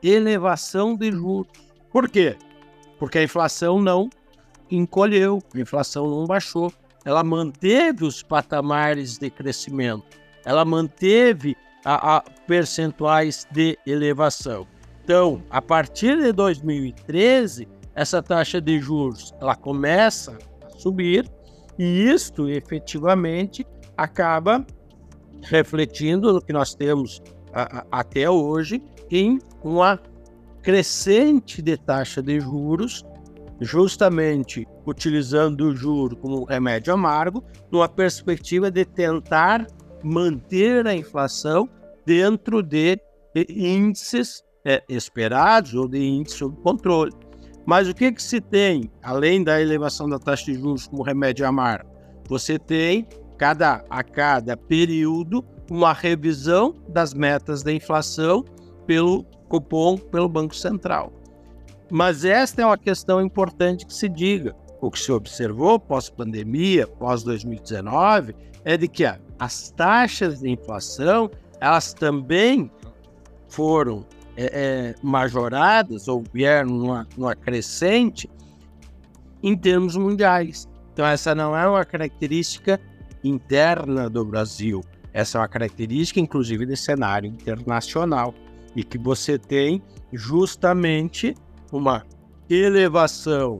elevação 0.02 0.96
de 0.96 1.12
juros. 1.12 1.52
Por 1.92 2.08
quê? 2.08 2.38
Porque 3.00 3.18
a 3.18 3.24
inflação 3.24 3.82
não 3.82 4.10
encolheu, 4.70 5.42
a 5.54 5.60
inflação 5.60 6.08
não 6.08 6.26
baixou. 6.26 6.72
Ela 7.04 7.24
manteve 7.24 8.06
os 8.06 8.22
patamares 8.22 9.18
de 9.18 9.30
crescimento, 9.30 10.06
ela 10.46 10.64
manteve 10.64 11.56
a, 11.84 12.18
a 12.18 12.22
percentuais 12.22 13.48
de 13.52 13.78
elevação. 13.88 14.68
Então, 15.04 15.42
a 15.50 15.62
partir 15.62 16.18
de 16.18 16.34
2013, 16.34 17.68
essa 17.96 18.22
taxa 18.22 18.60
de 18.60 18.78
juros 18.80 19.34
ela 19.40 19.56
começa 19.56 20.38
a 20.64 20.70
subir 20.78 21.32
e 21.80 22.10
isto 22.10 22.50
efetivamente 22.50 23.66
acaba 23.96 24.66
refletindo 25.44 26.34
no 26.34 26.42
que 26.42 26.52
nós 26.52 26.76
temos 26.76 27.22
a, 27.58 27.86
até 27.92 28.30
hoje 28.30 28.82
em 29.10 29.40
uma 29.64 30.00
crescente 30.62 31.62
de 31.62 31.78
taxa 31.78 32.22
de 32.22 32.40
juros, 32.40 33.04
justamente 33.60 34.68
utilizando 34.86 35.62
o 35.62 35.76
juro 35.76 36.16
como 36.18 36.44
remédio 36.44 36.94
amargo, 36.94 37.44
numa 37.72 37.90
perspectiva 37.90 38.70
de 38.70 38.86
tentar 38.86 39.66
manter 40.04 40.86
a 40.86 40.94
inflação 40.94 41.68
dentro 42.06 42.62
de 42.62 43.00
índices 43.50 44.44
é, 44.64 44.84
esperados 44.88 45.74
ou 45.74 45.88
de 45.88 46.00
índices 46.00 46.38
sob 46.38 46.56
controle. 46.62 47.12
Mas 47.66 47.90
o 47.90 47.94
que, 47.94 48.12
que 48.12 48.22
se 48.22 48.40
tem, 48.40 48.92
além 49.02 49.44
da 49.44 49.62
elevação 49.62 50.08
da 50.08 50.20
taxa 50.20 50.46
de 50.46 50.54
juros 50.54 50.88
como 50.88 51.04
remédio 51.04 51.46
amargo? 51.46 51.90
Você 52.30 52.58
tem, 52.60 53.08
cada, 53.38 53.84
a 53.90 54.04
cada 54.04 54.58
período, 54.58 55.44
uma 55.70 55.94
revisão 55.94 56.76
das 56.90 57.14
metas 57.14 57.64
da 57.64 57.72
inflação 57.72 58.44
pelo 58.86 59.24
cupom 59.48 59.98
pelo 59.98 60.28
Banco 60.28 60.56
Central. 60.56 61.12
Mas 61.90 62.26
esta 62.26 62.62
é 62.62 62.66
uma 62.66 62.78
questão 62.78 63.22
importante 63.22 63.86
que 63.86 63.94
se 63.94 64.10
diga. 64.10 64.56
O 64.82 64.92
que 64.92 65.00
se 65.00 65.12
observou 65.12 65.80
pós-pandemia, 65.80 66.86
pós-2019, 66.86 68.36
é 68.66 68.78
de 68.78 68.88
que 68.88 69.06
as 69.40 69.72
taxas 69.72 70.40
de 70.40 70.50
inflação 70.50 71.30
elas 71.60 71.94
também 71.94 72.70
foram 73.48 74.06
é, 74.36 74.46
é, 74.46 74.96
majoradas 75.02 76.08
ou 76.08 76.24
vieram 76.32 76.70
numa, 76.70 77.08
numa 77.18 77.36
crescente 77.36 78.30
em 79.42 79.58
termos 79.58 79.96
mundiais. 79.96 80.68
Então 80.94 81.06
essa 81.06 81.34
não 81.34 81.58
é 81.58 81.68
uma 81.68 81.86
característica 81.86 82.80
interna 83.24 84.10
do 84.10 84.24
Brasil. 84.24 84.82
Essa 85.14 85.38
é 85.38 85.42
uma 85.42 85.48
característica, 85.48 86.20
inclusive, 86.20 86.66
do 86.66 86.76
cenário 86.76 87.28
internacional 87.28 88.34
e 88.76 88.84
que 88.84 88.98
você 88.98 89.38
tem 89.38 89.82
justamente 90.14 91.36
uma 91.72 92.06
elevação, 92.50 93.60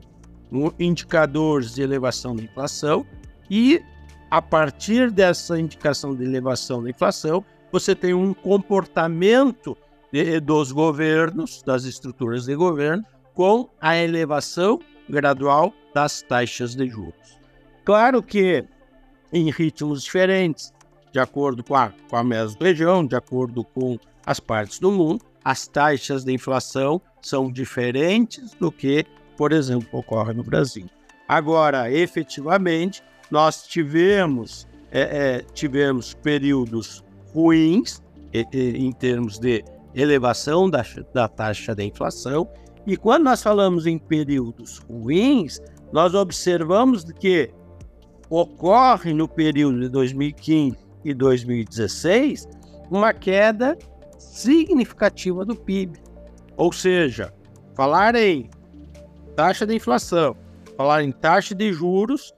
um 0.52 0.70
indicadores 0.78 1.74
de 1.74 1.82
elevação 1.82 2.34
da 2.36 2.42
inflação 2.42 3.04
e 3.50 3.82
a 4.30 4.42
partir 4.42 5.10
dessa 5.10 5.58
indicação 5.58 6.14
de 6.14 6.22
elevação 6.22 6.82
da 6.82 6.90
inflação, 6.90 7.44
você 7.72 7.94
tem 7.94 8.14
um 8.14 8.34
comportamento 8.34 9.76
de, 10.12 10.40
dos 10.40 10.70
governos, 10.70 11.62
das 11.62 11.84
estruturas 11.84 12.44
de 12.44 12.54
governo, 12.54 13.04
com 13.34 13.68
a 13.80 13.96
elevação 13.96 14.78
gradual 15.08 15.72
das 15.94 16.22
taxas 16.22 16.74
de 16.74 16.88
juros. 16.88 17.38
Claro 17.84 18.22
que 18.22 18.64
em 19.32 19.50
ritmos 19.50 20.02
diferentes, 20.02 20.72
de 21.12 21.18
acordo 21.18 21.62
com 21.64 21.74
a, 21.74 21.92
com 22.08 22.16
a 22.16 22.24
mesma 22.24 22.58
região, 22.60 23.06
de 23.06 23.16
acordo 23.16 23.64
com 23.64 23.98
as 24.24 24.38
partes 24.40 24.78
do 24.78 24.90
mundo, 24.90 25.24
as 25.44 25.66
taxas 25.66 26.24
de 26.24 26.32
inflação 26.32 27.00
são 27.22 27.50
diferentes 27.50 28.54
do 28.54 28.70
que, 28.70 29.06
por 29.36 29.52
exemplo, 29.52 29.88
ocorre 29.92 30.32
no 30.34 30.42
Brasil. 30.42 30.86
Agora, 31.26 31.90
efetivamente, 31.90 33.02
nós 33.30 33.66
tivemos, 33.66 34.66
é, 34.90 35.00
é, 35.00 35.42
tivemos 35.52 36.14
períodos 36.14 37.04
ruins 37.34 38.02
em 38.52 38.92
termos 38.92 39.38
de 39.38 39.64
elevação 39.94 40.68
da, 40.68 40.84
da 41.14 41.26
taxa 41.28 41.74
da 41.74 41.82
inflação, 41.82 42.48
e 42.86 42.96
quando 42.96 43.24
nós 43.24 43.42
falamos 43.42 43.86
em 43.86 43.98
períodos 43.98 44.78
ruins, 44.78 45.60
nós 45.92 46.14
observamos 46.14 47.04
que 47.04 47.50
ocorre 48.30 49.12
no 49.12 49.26
período 49.26 49.80
de 49.80 49.88
2015 49.88 50.76
e 51.04 51.14
2016 51.14 52.48
uma 52.90 53.12
queda 53.12 53.76
significativa 54.18 55.44
do 55.44 55.54
PIB. 55.54 55.98
Ou 56.56 56.72
seja, 56.72 57.32
falar 57.74 58.14
em 58.14 58.50
taxa 59.36 59.66
de 59.66 59.74
inflação, 59.74 60.36
falar 60.76 61.02
em 61.02 61.12
taxa 61.12 61.54
de 61.54 61.72
juros, 61.72 62.32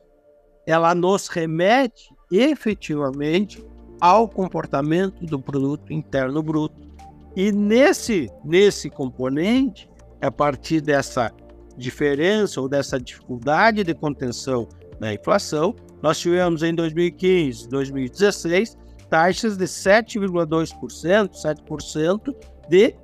ela 0.66 0.94
nos 0.94 1.28
remete 1.28 2.10
efetivamente 2.30 3.64
ao 4.00 4.28
comportamento 4.28 5.24
do 5.26 5.38
produto 5.38 5.92
interno 5.92 6.42
bruto. 6.42 6.74
E 7.36 7.52
nesse 7.52 8.30
nesse 8.44 8.90
componente, 8.90 9.88
a 10.20 10.30
partir 10.30 10.80
dessa 10.80 11.32
diferença 11.76 12.60
ou 12.60 12.68
dessa 12.68 13.00
dificuldade 13.00 13.82
de 13.82 13.94
contenção 13.94 14.68
da 15.00 15.12
inflação, 15.12 15.74
nós 16.02 16.18
tivemos 16.18 16.62
em 16.62 16.74
2015, 16.74 17.68
2016 17.68 18.78
taxas 19.08 19.56
de 19.56 19.64
7,2%, 19.64 21.30
7% 21.30 22.34
de 22.68 22.94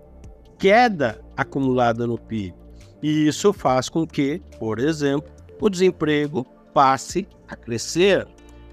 queda 0.56 1.20
acumulada 1.36 2.06
no 2.06 2.16
PIB. 2.16 2.54
E 3.02 3.26
isso 3.26 3.52
faz 3.52 3.88
com 3.88 4.06
que, 4.06 4.40
por 4.58 4.78
exemplo, 4.78 5.28
o 5.60 5.68
desemprego 5.68 6.46
passe 6.72 7.26
a 7.48 7.56
crescer. 7.56 8.26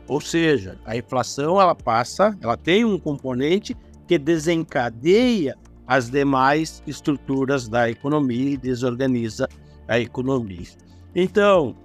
Ou 0.08 0.22
seja, 0.22 0.78
a 0.86 0.96
inflação 0.96 1.60
ela 1.60 1.74
passa, 1.74 2.38
ela 2.42 2.56
tem 2.56 2.86
um 2.86 3.00
componente 3.00 3.76
que 4.08 4.18
desencadeia 4.18 5.58
as 5.88 6.10
demais 6.10 6.84
estruturas 6.86 7.68
da 7.68 7.90
economia 7.90 8.52
e 8.52 8.58
desorganiza 8.58 9.48
a 9.88 10.00
economia. 10.00 10.68
Então, 11.16 11.76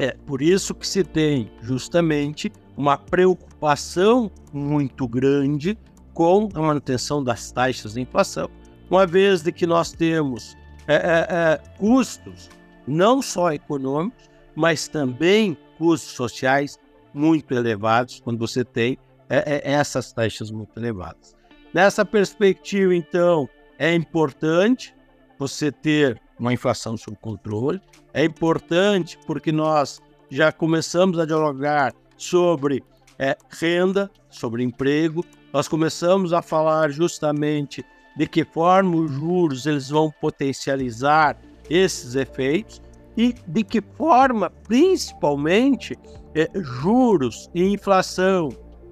é 0.00 0.16
por 0.26 0.40
isso 0.40 0.74
que 0.74 0.88
se 0.88 1.04
tem 1.04 1.50
justamente 1.60 2.50
uma 2.74 2.96
preocupação 2.96 4.30
muito 4.50 5.06
grande 5.06 5.76
com 6.14 6.48
a 6.54 6.60
manutenção 6.60 7.22
das 7.22 7.52
taxas 7.52 7.92
de 7.92 8.00
inflação, 8.00 8.48
uma 8.90 9.06
vez 9.06 9.42
de 9.42 9.52
que 9.52 9.66
nós 9.66 9.92
temos 9.92 10.56
é, 10.88 10.94
é, 10.94 11.26
é, 11.30 11.60
custos 11.78 12.48
não 12.86 13.20
só 13.20 13.52
econômicos, 13.52 14.30
mas 14.56 14.88
também 14.88 15.56
custos 15.76 16.12
sociais 16.12 16.78
muito 17.12 17.54
elevados 17.54 18.20
quando 18.20 18.38
você 18.38 18.64
tem 18.64 18.96
é, 19.28 19.38
é, 19.56 19.72
essas 19.72 20.14
taxas 20.14 20.50
muito 20.50 20.76
elevadas. 20.78 21.36
Nessa 21.74 22.06
perspectiva, 22.06 22.94
então, 22.94 23.46
é 23.78 23.94
importante 23.94 24.94
você 25.38 25.70
ter 25.70 26.20
uma 26.40 26.52
inflação 26.52 26.96
sob 26.96 27.16
controle. 27.20 27.80
É 28.12 28.24
importante 28.24 29.18
porque 29.26 29.52
nós 29.52 30.00
já 30.30 30.50
começamos 30.50 31.18
a 31.18 31.26
dialogar 31.26 31.92
sobre 32.16 32.82
é, 33.18 33.36
renda, 33.50 34.10
sobre 34.30 34.64
emprego. 34.64 35.24
Nós 35.52 35.68
começamos 35.68 36.32
a 36.32 36.40
falar 36.40 36.90
justamente 36.90 37.84
de 38.16 38.26
que 38.26 38.44
forma 38.44 38.96
os 38.96 39.12
juros 39.12 39.66
eles 39.66 39.90
vão 39.90 40.10
potencializar 40.20 41.36
esses 41.68 42.14
efeitos 42.14 42.80
e 43.16 43.34
de 43.46 43.62
que 43.62 43.82
forma, 43.96 44.50
principalmente, 44.50 45.96
é, 46.34 46.48
juros 46.54 47.50
e 47.54 47.64
inflação, 47.64 48.48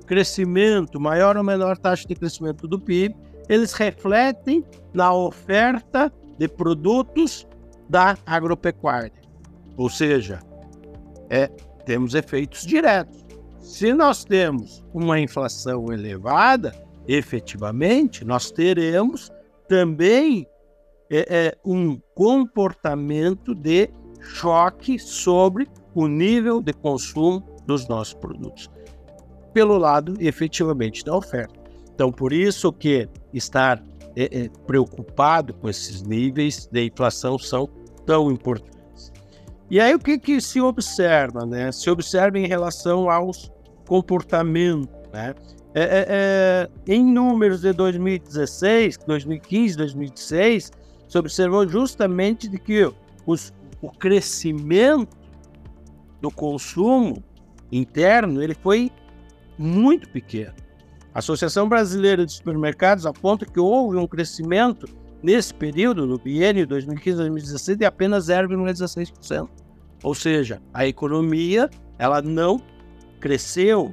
crescimento, 0.06 1.00
maior 1.00 1.36
ou 1.36 1.44
menor 1.44 1.78
taxa 1.78 2.06
de 2.06 2.14
crescimento 2.14 2.66
do 2.66 2.78
PIB, 2.78 3.14
eles 3.48 3.72
refletem 3.72 4.64
na 4.92 5.12
oferta 5.12 6.12
de 6.38 6.48
produtos 6.48 7.46
da 7.88 8.16
agropecuária. 8.26 9.12
Ou 9.76 9.88
seja, 9.88 10.40
é, 11.30 11.48
temos 11.84 12.14
efeitos 12.14 12.66
diretos. 12.66 13.24
Se 13.60 13.92
nós 13.92 14.24
temos 14.24 14.84
uma 14.92 15.20
inflação 15.20 15.92
elevada, 15.92 16.72
efetivamente, 17.06 18.24
nós 18.24 18.50
teremos 18.50 19.30
também 19.68 20.46
é, 21.10 21.26
é, 21.28 21.58
um 21.64 21.98
comportamento 22.14 23.54
de 23.54 23.90
choque 24.20 24.98
sobre 24.98 25.66
o 25.94 26.06
nível 26.06 26.60
de 26.60 26.72
consumo 26.72 27.40
dos 27.66 27.88
nossos 27.88 28.14
produtos, 28.14 28.70
pelo 29.52 29.78
lado 29.78 30.14
efetivamente 30.20 31.04
da 31.04 31.16
oferta. 31.16 31.58
Então, 31.94 32.12
por 32.12 32.32
isso 32.32 32.72
que 32.72 33.08
estar 33.32 33.82
é, 34.18 34.24
é, 34.24 34.48
preocupado 34.66 35.54
com 35.54 35.68
esses 35.68 36.02
níveis 36.02 36.66
de 36.66 36.86
inflação 36.86 37.38
são 37.38 37.68
tão 38.04 38.32
importantes. 38.32 39.12
E 39.70 39.80
aí 39.80 39.94
o 39.94 39.98
que, 40.00 40.18
que 40.18 40.40
se 40.40 40.60
observa? 40.60 41.46
Né? 41.46 41.70
Se 41.70 41.88
observa 41.88 42.36
em 42.36 42.46
relação 42.48 43.08
aos 43.08 43.52
comportamentos. 43.86 44.88
Né? 45.12 45.34
É, 45.72 45.82
é, 45.82 46.68
é 46.88 46.92
em 46.92 47.04
números 47.04 47.60
de 47.60 47.72
2016, 47.72 48.98
2015, 49.06 49.76
2016, 49.76 50.72
se 51.06 51.18
observou 51.18 51.68
justamente 51.68 52.48
de 52.48 52.58
que 52.58 52.92
os, 53.24 53.52
o 53.80 53.88
crescimento 53.88 55.16
do 56.20 56.30
consumo 56.32 57.22
interno 57.70 58.42
ele 58.42 58.54
foi 58.54 58.90
muito 59.56 60.08
pequeno. 60.08 60.54
A 61.14 61.20
Associação 61.20 61.68
Brasileira 61.68 62.24
de 62.24 62.32
Supermercados 62.32 63.06
aponta 63.06 63.46
que 63.46 63.58
houve 63.58 63.96
um 63.96 64.06
crescimento 64.06 64.86
nesse 65.22 65.52
período, 65.52 66.06
no 66.06 66.18
biênio 66.18 66.66
2015-2016, 66.66 67.76
de 67.76 67.84
apenas 67.84 68.26
0,16%. 68.26 69.48
Ou 70.02 70.14
seja, 70.14 70.62
a 70.72 70.86
economia 70.86 71.68
ela 71.98 72.22
não 72.22 72.60
cresceu. 73.20 73.92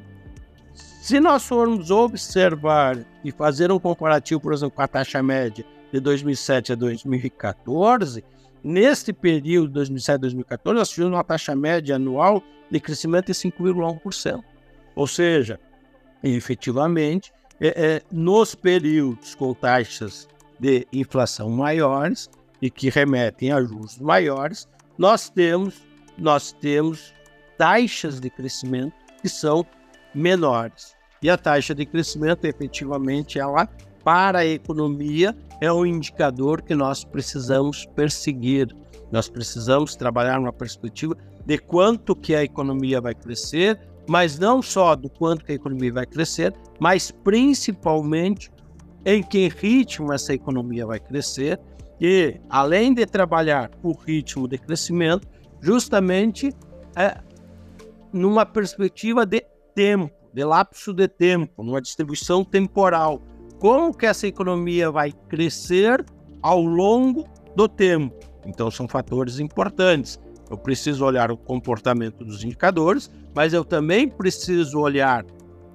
Se 0.74 1.20
nós 1.20 1.48
formos 1.48 1.90
observar 1.90 3.06
e 3.24 3.32
fazer 3.32 3.72
um 3.72 3.80
comparativo, 3.80 4.42
por 4.42 4.54
exemplo, 4.54 4.76
com 4.76 4.82
a 4.82 4.88
taxa 4.88 5.22
média 5.24 5.66
de 5.92 6.00
2007 6.00 6.74
a 6.74 6.76
2014, 6.76 8.24
neste 8.64 9.14
período 9.14 9.70
2007 9.70 10.16
a 10.16 10.18
2014, 10.18 10.78
nós 10.78 10.90
tivemos 10.90 11.14
uma 11.14 11.24
taxa 11.24 11.56
média 11.56 11.96
anual 11.96 12.44
de 12.70 12.80
crescimento 12.80 13.28
de 13.28 13.34
5,1%. 13.34 14.44
Ou 14.96 15.08
seja, 15.08 15.60
efetivamente, 16.34 17.32
é, 17.60 17.68
é, 17.68 18.02
nos 18.12 18.56
períodos 18.56 19.36
com 19.36 19.54
taxas 19.54 20.28
de 20.60 20.88
inflação 20.92 21.50
maiores 21.50 22.30
e 22.62 22.70
que 22.70 22.90
remetem 22.90 23.52
a 23.52 23.62
juros 23.62 23.98
maiores, 24.00 24.68
nós 24.98 25.30
temos, 25.30 25.84
nós 26.18 26.52
temos 26.52 27.14
taxas 27.58 28.20
de 28.20 28.30
crescimento 28.30 28.94
que 29.22 29.30
são 29.30 29.66
menores. 30.14 30.96
E 31.22 31.30
a 31.30 31.38
taxa 31.38 31.74
de 31.74 31.86
crescimento, 31.86 32.46
efetivamente, 32.46 33.40
ela 33.40 33.68
para 34.04 34.40
a 34.40 34.46
economia 34.46 35.36
é 35.60 35.72
um 35.72 35.86
indicador 35.86 36.62
que 36.62 36.76
nós 36.76 37.04
precisamos 37.04 37.86
perseguir. 37.96 38.76
Nós 39.12 39.28
precisamos 39.30 39.96
trabalhar 39.96 40.40
uma 40.40 40.54
perspectiva 40.54 41.18
de 41.46 41.58
quanto 41.58 42.16
que 42.16 42.36
a 42.36 42.44
economia 42.44 43.02
vai 43.02 43.16
crescer 43.16 43.80
mas 44.08 44.38
não 44.38 44.62
só 44.62 44.96
do 44.96 45.10
quanto 45.10 45.44
a 45.50 45.54
economia 45.54 45.94
vai 45.94 46.06
crescer, 46.06 46.54
mas 46.80 47.12
principalmente 47.12 48.52
em 49.06 49.22
que 49.22 49.48
ritmo 49.48 50.12
essa 50.12 50.34
economia 50.34 50.86
vai 50.86 51.00
crescer 51.00 51.60
e, 52.00 52.40
além 52.50 52.94
de 52.94 53.06
trabalhar 53.06 53.72
o 53.84 53.94
ritmo 53.94 54.48
de 54.48 54.58
crescimento, 54.58 55.28
justamente 55.62 56.54
é, 56.96 57.18
numa 58.12 58.46
perspectiva 58.46 59.26
de 59.26 59.46
tempo, 59.74 60.14
de 60.34 60.44
lapso 60.44 60.94
de 60.94 61.08
tempo, 61.08 61.64
numa 61.64 61.82
distribuição 61.82 62.44
temporal. 62.44 63.22
Como 63.60 63.94
que 63.94 64.06
essa 64.06 64.28
economia 64.28 64.92
vai 64.92 65.12
crescer 65.30 66.06
ao 66.42 66.62
longo 66.62 67.26
do 67.56 67.68
tempo? 67.68 68.16
Então 68.46 68.70
são 68.70 68.88
fatores 68.88 69.40
importantes. 69.40 70.20
Eu 70.50 70.58
preciso 70.58 71.06
olhar 71.06 71.32
o 71.32 71.38
comportamento 71.38 72.24
dos 72.24 72.44
indicadores, 72.44 73.10
mas 73.34 73.54
eu 73.54 73.66
também 73.66 74.08
preciso 74.08 74.80
olhar 74.80 75.26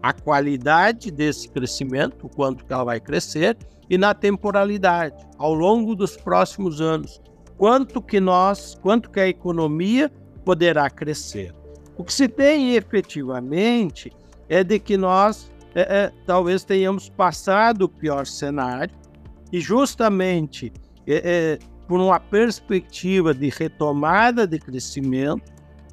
a 0.03 0.13
qualidade 0.13 1.11
desse 1.11 1.49
crescimento, 1.49 2.27
o 2.27 2.29
quanto 2.29 2.65
que 2.65 2.73
ela 2.73 2.85
vai 2.85 3.01
crescer, 3.01 3.57
e 3.89 3.99
na 3.99 4.15
temporalidade, 4.15 5.27
ao 5.37 5.53
longo 5.53 5.95
dos 5.95 6.17
próximos 6.17 6.81
anos, 6.81 7.21
quanto 7.59 8.01
que 8.01 8.21
nós, 8.21 8.79
quanto 8.81 9.11
que 9.11 9.21
a 9.21 9.29
economia 9.29 10.11
poderá 10.45 10.89
crescer. 10.89 11.55
O 11.99 12.05
que 12.05 12.13
se 12.13 12.29
tem 12.29 12.77
efetivamente 12.77 14.11
é 14.49 14.65
de 14.65 14.79
que 14.79 14.97
nós 14.97 15.51
é, 15.75 15.81
é, 15.81 16.13
talvez 16.27 16.65
tenhamos 16.65 17.09
passado 17.09 17.83
o 17.83 17.89
pior 17.89 18.27
cenário 18.27 18.95
e 19.53 19.61
justamente 19.61 20.73
é, 21.07 21.59
é 21.63 21.70
por 21.91 21.99
uma 21.99 22.21
perspectiva 22.21 23.35
de 23.35 23.49
retomada 23.49 24.47
de 24.47 24.61
crescimento, 24.61 25.43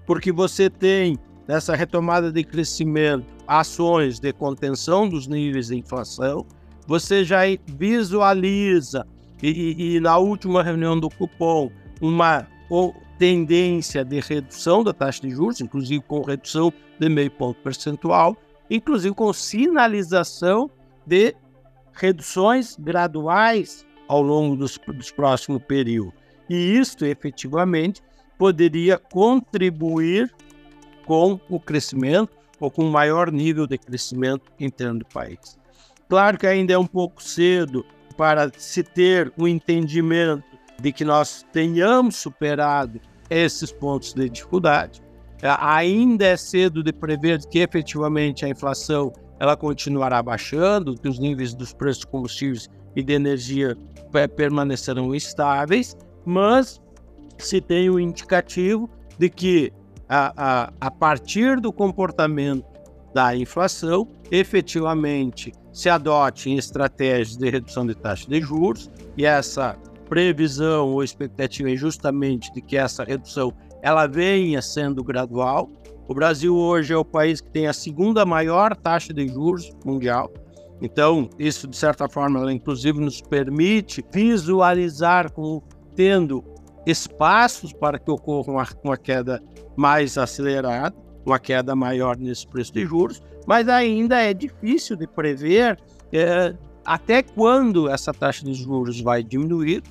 porque 0.05 0.31
você 0.31 0.69
tem 0.69 1.17
nessa 1.47 1.75
retomada 1.75 2.31
de 2.31 2.43
crescimento 2.43 3.25
ações 3.47 4.19
de 4.19 4.31
contenção 4.31 5.09
dos 5.09 5.25
níveis 5.25 5.69
de 5.69 5.75
inflação, 5.75 6.45
você 6.85 7.23
já 7.23 7.39
visualiza, 7.65 9.07
e, 9.41 9.95
e 9.95 9.99
na 9.99 10.19
última 10.19 10.61
reunião 10.61 10.99
do 10.99 11.09
cupom, 11.09 11.71
uma 11.99 12.45
tendência 13.17 14.05
de 14.05 14.19
redução 14.19 14.83
da 14.83 14.93
taxa 14.93 15.23
de 15.23 15.31
juros, 15.31 15.61
inclusive 15.61 16.03
com 16.03 16.21
redução 16.21 16.71
de 16.99 17.09
meio 17.09 17.31
ponto 17.31 17.59
percentual, 17.63 18.37
inclusive 18.69 19.15
com 19.15 19.33
sinalização 19.33 20.69
de 21.07 21.33
reduções 21.91 22.77
graduais 22.79 23.86
ao 24.07 24.21
longo 24.21 24.55
dos, 24.55 24.77
dos 24.77 25.11
próximos 25.11 25.61
períodos. 25.63 26.13
E 26.49 26.55
isto, 26.55 27.05
efetivamente, 27.05 28.01
poderia 28.37 28.97
contribuir 28.97 30.33
com 31.05 31.39
o 31.49 31.59
crescimento 31.59 32.37
ou 32.59 32.71
com 32.71 32.85
um 32.85 32.91
maior 32.91 33.31
nível 33.31 33.67
de 33.67 33.77
crescimento 33.77 34.51
interno 34.59 34.99
do 34.99 35.05
país. 35.05 35.57
Claro 36.09 36.37
que 36.37 36.47
ainda 36.47 36.73
é 36.73 36.77
um 36.77 36.87
pouco 36.87 37.21
cedo 37.21 37.85
para 38.15 38.51
se 38.57 38.83
ter 38.83 39.31
um 39.37 39.47
entendimento 39.47 40.43
de 40.79 40.91
que 40.91 41.03
nós 41.03 41.45
tenhamos 41.51 42.15
superado 42.15 42.99
esses 43.29 43.71
pontos 43.71 44.13
de 44.13 44.29
dificuldade. 44.29 45.01
É, 45.41 45.49
ainda 45.59 46.25
é 46.25 46.37
cedo 46.37 46.81
de 46.83 46.91
prever 46.91 47.39
que 47.45 47.59
efetivamente 47.59 48.45
a 48.45 48.49
inflação 48.49 49.11
ela 49.39 49.55
continuará 49.55 50.21
baixando, 50.23 50.95
que 50.95 51.07
os 51.07 51.19
níveis 51.19 51.53
dos 51.53 51.73
preços 51.73 52.01
de 52.01 52.07
combustíveis 52.07 52.69
e 52.95 53.03
de 53.03 53.13
energia 53.13 53.77
permanecerão 54.25 55.13
estáveis, 55.13 55.97
mas 56.25 56.81
se 57.37 57.59
tem 57.59 57.89
um 57.89 57.99
indicativo 57.99 58.89
de 59.19 59.29
que 59.29 59.73
a, 60.07 60.33
a, 60.37 60.73
a 60.79 60.89
partir 60.89 61.59
do 61.59 61.73
comportamento 61.73 62.65
da 63.13 63.35
inflação, 63.35 64.07
efetivamente 64.31 65.51
se 65.73 65.89
adote 65.89 66.53
estratégias 66.55 67.35
de 67.35 67.49
redução 67.49 67.85
de 67.85 67.93
taxa 67.93 68.27
de 68.29 68.39
juros, 68.41 68.89
e 69.17 69.25
essa 69.25 69.77
previsão 70.07 70.93
ou 70.93 71.03
expectativa 71.03 71.71
é 71.71 71.75
justamente 71.75 72.51
de 72.53 72.61
que 72.61 72.77
essa 72.77 73.03
redução 73.03 73.53
ela 73.81 74.07
venha 74.07 74.61
sendo 74.61 75.03
gradual. 75.03 75.69
O 76.07 76.13
Brasil 76.13 76.55
hoje 76.55 76.93
é 76.93 76.97
o 76.97 77.05
país 77.05 77.41
que 77.41 77.49
tem 77.49 77.67
a 77.67 77.73
segunda 77.73 78.25
maior 78.25 78.75
taxa 78.75 79.13
de 79.13 79.27
juros 79.27 79.71
mundial, 79.85 80.31
então, 80.81 81.29
isso, 81.39 81.67
de 81.67 81.75
certa 81.75 82.07
forma, 82.07 82.51
inclusive 82.51 82.99
nos 82.99 83.21
permite 83.21 84.03
visualizar 84.11 85.31
como 85.31 85.63
tendo 85.95 86.43
espaços 86.85 87.73
para 87.73 87.97
que 87.97 88.09
ocorra 88.09 88.51
uma, 88.51 88.67
uma 88.83 88.97
queda 88.97 89.41
mais 89.75 90.17
acelerada, 90.17 90.95
uma 91.25 91.39
queda 91.39 91.75
maior 91.75 92.17
nesse 92.17 92.47
preço 92.47 92.73
de 92.73 92.85
juros, 92.85 93.21
mas 93.45 93.67
ainda 93.67 94.21
é 94.21 94.33
difícil 94.33 94.95
de 94.95 95.07
prever 95.07 95.79
é, 96.13 96.55
até 96.85 97.21
quando 97.21 97.89
essa 97.89 98.13
taxa 98.13 98.45
de 98.45 98.53
juros 98.53 99.01
vai 99.01 99.23
diminuir, 99.23 99.83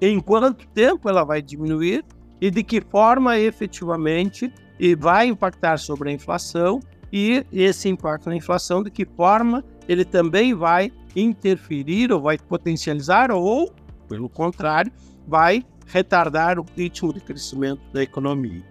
em 0.00 0.20
quanto 0.20 0.66
tempo 0.68 1.08
ela 1.08 1.24
vai 1.24 1.40
diminuir 1.40 2.04
e 2.40 2.50
de 2.50 2.62
que 2.64 2.80
forma 2.80 3.38
efetivamente 3.38 4.52
e 4.78 4.96
vai 4.96 5.28
impactar 5.28 5.78
sobre 5.78 6.10
a 6.10 6.12
inflação 6.12 6.80
e 7.12 7.46
esse 7.52 7.88
impacto 7.88 8.28
na 8.28 8.34
inflação, 8.34 8.82
de 8.82 8.90
que 8.90 9.04
forma 9.04 9.64
ele 9.88 10.04
também 10.04 10.54
vai 10.54 10.92
interferir 11.14 12.12
ou 12.12 12.20
vai 12.20 12.38
potencializar 12.38 13.30
ou, 13.30 13.72
pelo 14.08 14.28
contrário, 14.28 14.92
vai 15.26 15.64
retardar 15.86 16.58
o 16.58 16.66
ritmo 16.76 17.12
de 17.12 17.20
crescimento 17.20 17.82
da 17.92 18.02
economia. 18.02 18.62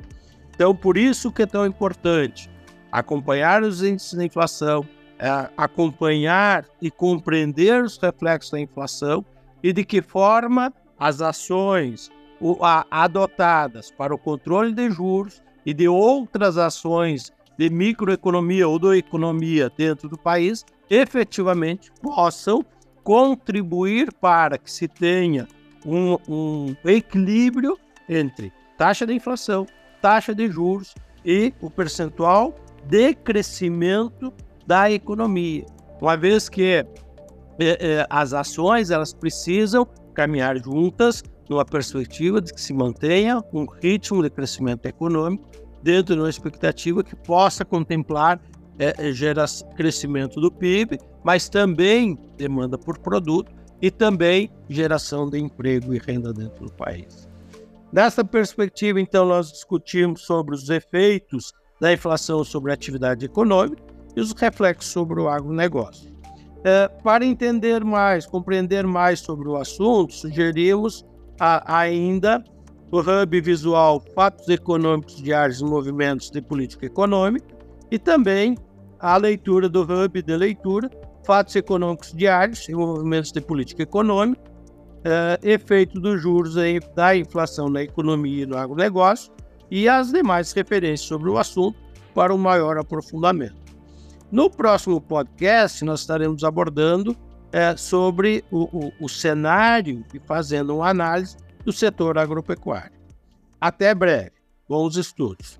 Então, 0.54 0.76
por 0.76 0.98
isso 0.98 1.32
que 1.32 1.44
é 1.44 1.46
tão 1.46 1.66
importante 1.66 2.50
acompanhar 2.92 3.64
os 3.64 3.82
índices 3.84 4.14
da 4.14 4.26
inflação, 4.26 4.86
é, 5.18 5.50
acompanhar 5.56 6.66
e 6.82 6.90
compreender 6.92 7.84
os 7.84 7.98
reflexos 7.98 8.52
da 8.52 8.60
inflação 8.60 9.24
e 9.64 9.72
de 9.72 9.84
que 9.86 10.02
forma 10.02 10.74
as 11.00 11.22
ações 11.22 12.12
adotadas 12.90 13.92
para 13.92 14.14
o 14.14 14.18
controle 14.18 14.74
de 14.74 14.90
juros 14.90 15.42
e 15.64 15.74
de 15.74 15.88
outras 15.88 16.58
ações 16.58 17.32
de 17.58 17.70
microeconomia 17.70 18.68
ou 18.68 18.80
da 18.80 18.98
economia 18.98 19.72
dentro 19.78 20.10
do 20.10 20.18
país 20.18 20.66
efetivamente 20.92 21.90
possam 22.02 22.66
contribuir 23.02 24.14
para 24.20 24.58
que 24.58 24.70
se 24.70 24.90
tenha 24.90 25.48
um, 25.86 26.18
um 26.28 26.76
equilíbrio 26.84 27.80
entre 28.10 28.52
taxa 28.78 29.08
de 29.08 29.14
inflação, 29.14 29.66
taxa 30.02 30.36
de 30.36 30.50
juros 30.50 30.94
e 31.26 31.54
o 31.62 31.70
percentual 31.70 32.54
de 32.86 33.14
crescimento 33.16 34.34
da 34.68 34.92
economia. 34.92 35.66
Uma 36.02 36.18
vez 36.18 36.50
que 36.50 36.66
é, 36.66 36.86
é, 37.60 38.06
as 38.10 38.34
ações 38.34 38.92
elas 38.92 39.14
precisam 39.14 39.88
caminhar 40.14 40.58
juntas 40.58 41.24
numa 41.50 41.64
perspectiva 41.64 42.42
de 42.42 42.54
que 42.54 42.60
se 42.60 42.74
mantenha 42.74 43.42
um 43.54 43.66
ritmo 43.66 44.22
de 44.22 44.30
crescimento 44.30 44.86
econômico 44.86 45.50
dentro 45.82 46.16
de 46.16 46.22
uma 46.22 46.30
expectativa 46.30 47.04
que 47.04 47.16
possa 47.16 47.64
contemplar 47.64 48.42
é, 48.82 48.96
é, 48.98 49.12
gera 49.14 49.46
crescimento 49.76 50.42
do 50.42 50.52
PIB, 50.52 50.98
mas 51.24 51.48
também 51.48 52.18
demanda 52.36 52.80
por 52.80 52.98
produto 52.98 53.52
e 53.80 53.92
também 53.92 54.50
geração 54.68 55.30
de 55.30 55.38
emprego 55.38 55.94
e 55.94 56.00
renda 56.00 56.34
dentro 56.34 56.66
do 56.66 56.74
país. 56.74 57.30
Nessa 57.94 58.26
perspectiva, 58.26 59.00
então, 59.00 59.28
nós 59.28 59.52
discutimos 59.52 60.22
sobre 60.22 60.56
os 60.56 60.68
efeitos 60.68 61.54
da 61.80 61.94
inflação 61.94 62.44
sobre 62.44 62.72
a 62.72 62.74
atividade 62.74 63.24
econômica 63.24 63.84
e 64.16 64.20
os 64.20 64.32
reflexos 64.34 64.92
sobre 64.92 65.20
o 65.20 65.30
agronegócio. 65.30 66.12
É, 66.64 66.88
para 67.04 67.24
entender 67.24 67.84
mais, 67.84 68.26
compreender 68.26 68.88
mais 68.88 69.20
sobre 69.20 69.48
o 69.48 69.58
assunto, 69.58 70.12
sugerimos 70.14 71.06
a, 71.40 71.78
ainda 71.78 72.44
o 72.92 73.00
Hub 73.00 73.42
Visual 73.42 74.04
Fatos 74.16 74.48
Econômicos 74.48 75.18
Diários 75.18 75.62
e 75.62 75.66
Movimentos 75.66 76.32
de 76.32 76.42
Política 76.42 76.88
Econômica 76.88 77.48
e 77.92 78.00
também 78.00 78.56
a 79.02 79.18
leitura 79.18 79.68
do 79.68 79.82
Hub 79.82 80.22
de 80.22 80.38
Leitura, 80.38 80.90
Fatos 81.26 81.56
Econômicos 81.56 82.14
Diários 82.14 82.70
e 82.70 82.74
Movimentos 82.74 83.32
de 83.32 83.42
Política 83.42 83.84
Econômica, 83.84 84.42
é, 85.04 85.40
efeito 85.42 86.00
dos 86.00 86.22
juros 86.22 86.56
da 86.96 87.16
inflação 87.16 87.68
na 87.68 87.82
economia 87.82 88.44
e 88.44 88.46
no 88.46 88.56
agronegócio 88.56 89.34
e 89.70 89.90
as 89.90 90.12
demais 90.12 90.52
referências 90.52 91.08
sobre 91.08 91.30
o 91.30 91.38
assunto 91.38 91.78
para 92.14 92.34
um 92.34 92.38
maior 92.38 92.78
aprofundamento. 92.78 93.56
No 94.32 94.50
próximo 94.50 95.02
podcast, 95.02 95.84
nós 95.84 96.02
estaremos 96.02 96.44
abordando 96.44 97.18
é, 97.52 97.76
sobre 97.76 98.46
o, 98.52 98.64
o, 98.64 98.94
o 99.02 99.10
cenário 99.10 100.06
e 100.14 100.20
fazendo 100.20 100.76
uma 100.76 100.90
análise 100.90 101.36
do 101.66 101.74
setor 101.74 102.18
agropecuário. 102.18 102.94
Até 103.60 103.94
breve. 103.94 104.32
Bons 104.70 104.96
estudos. 104.96 105.60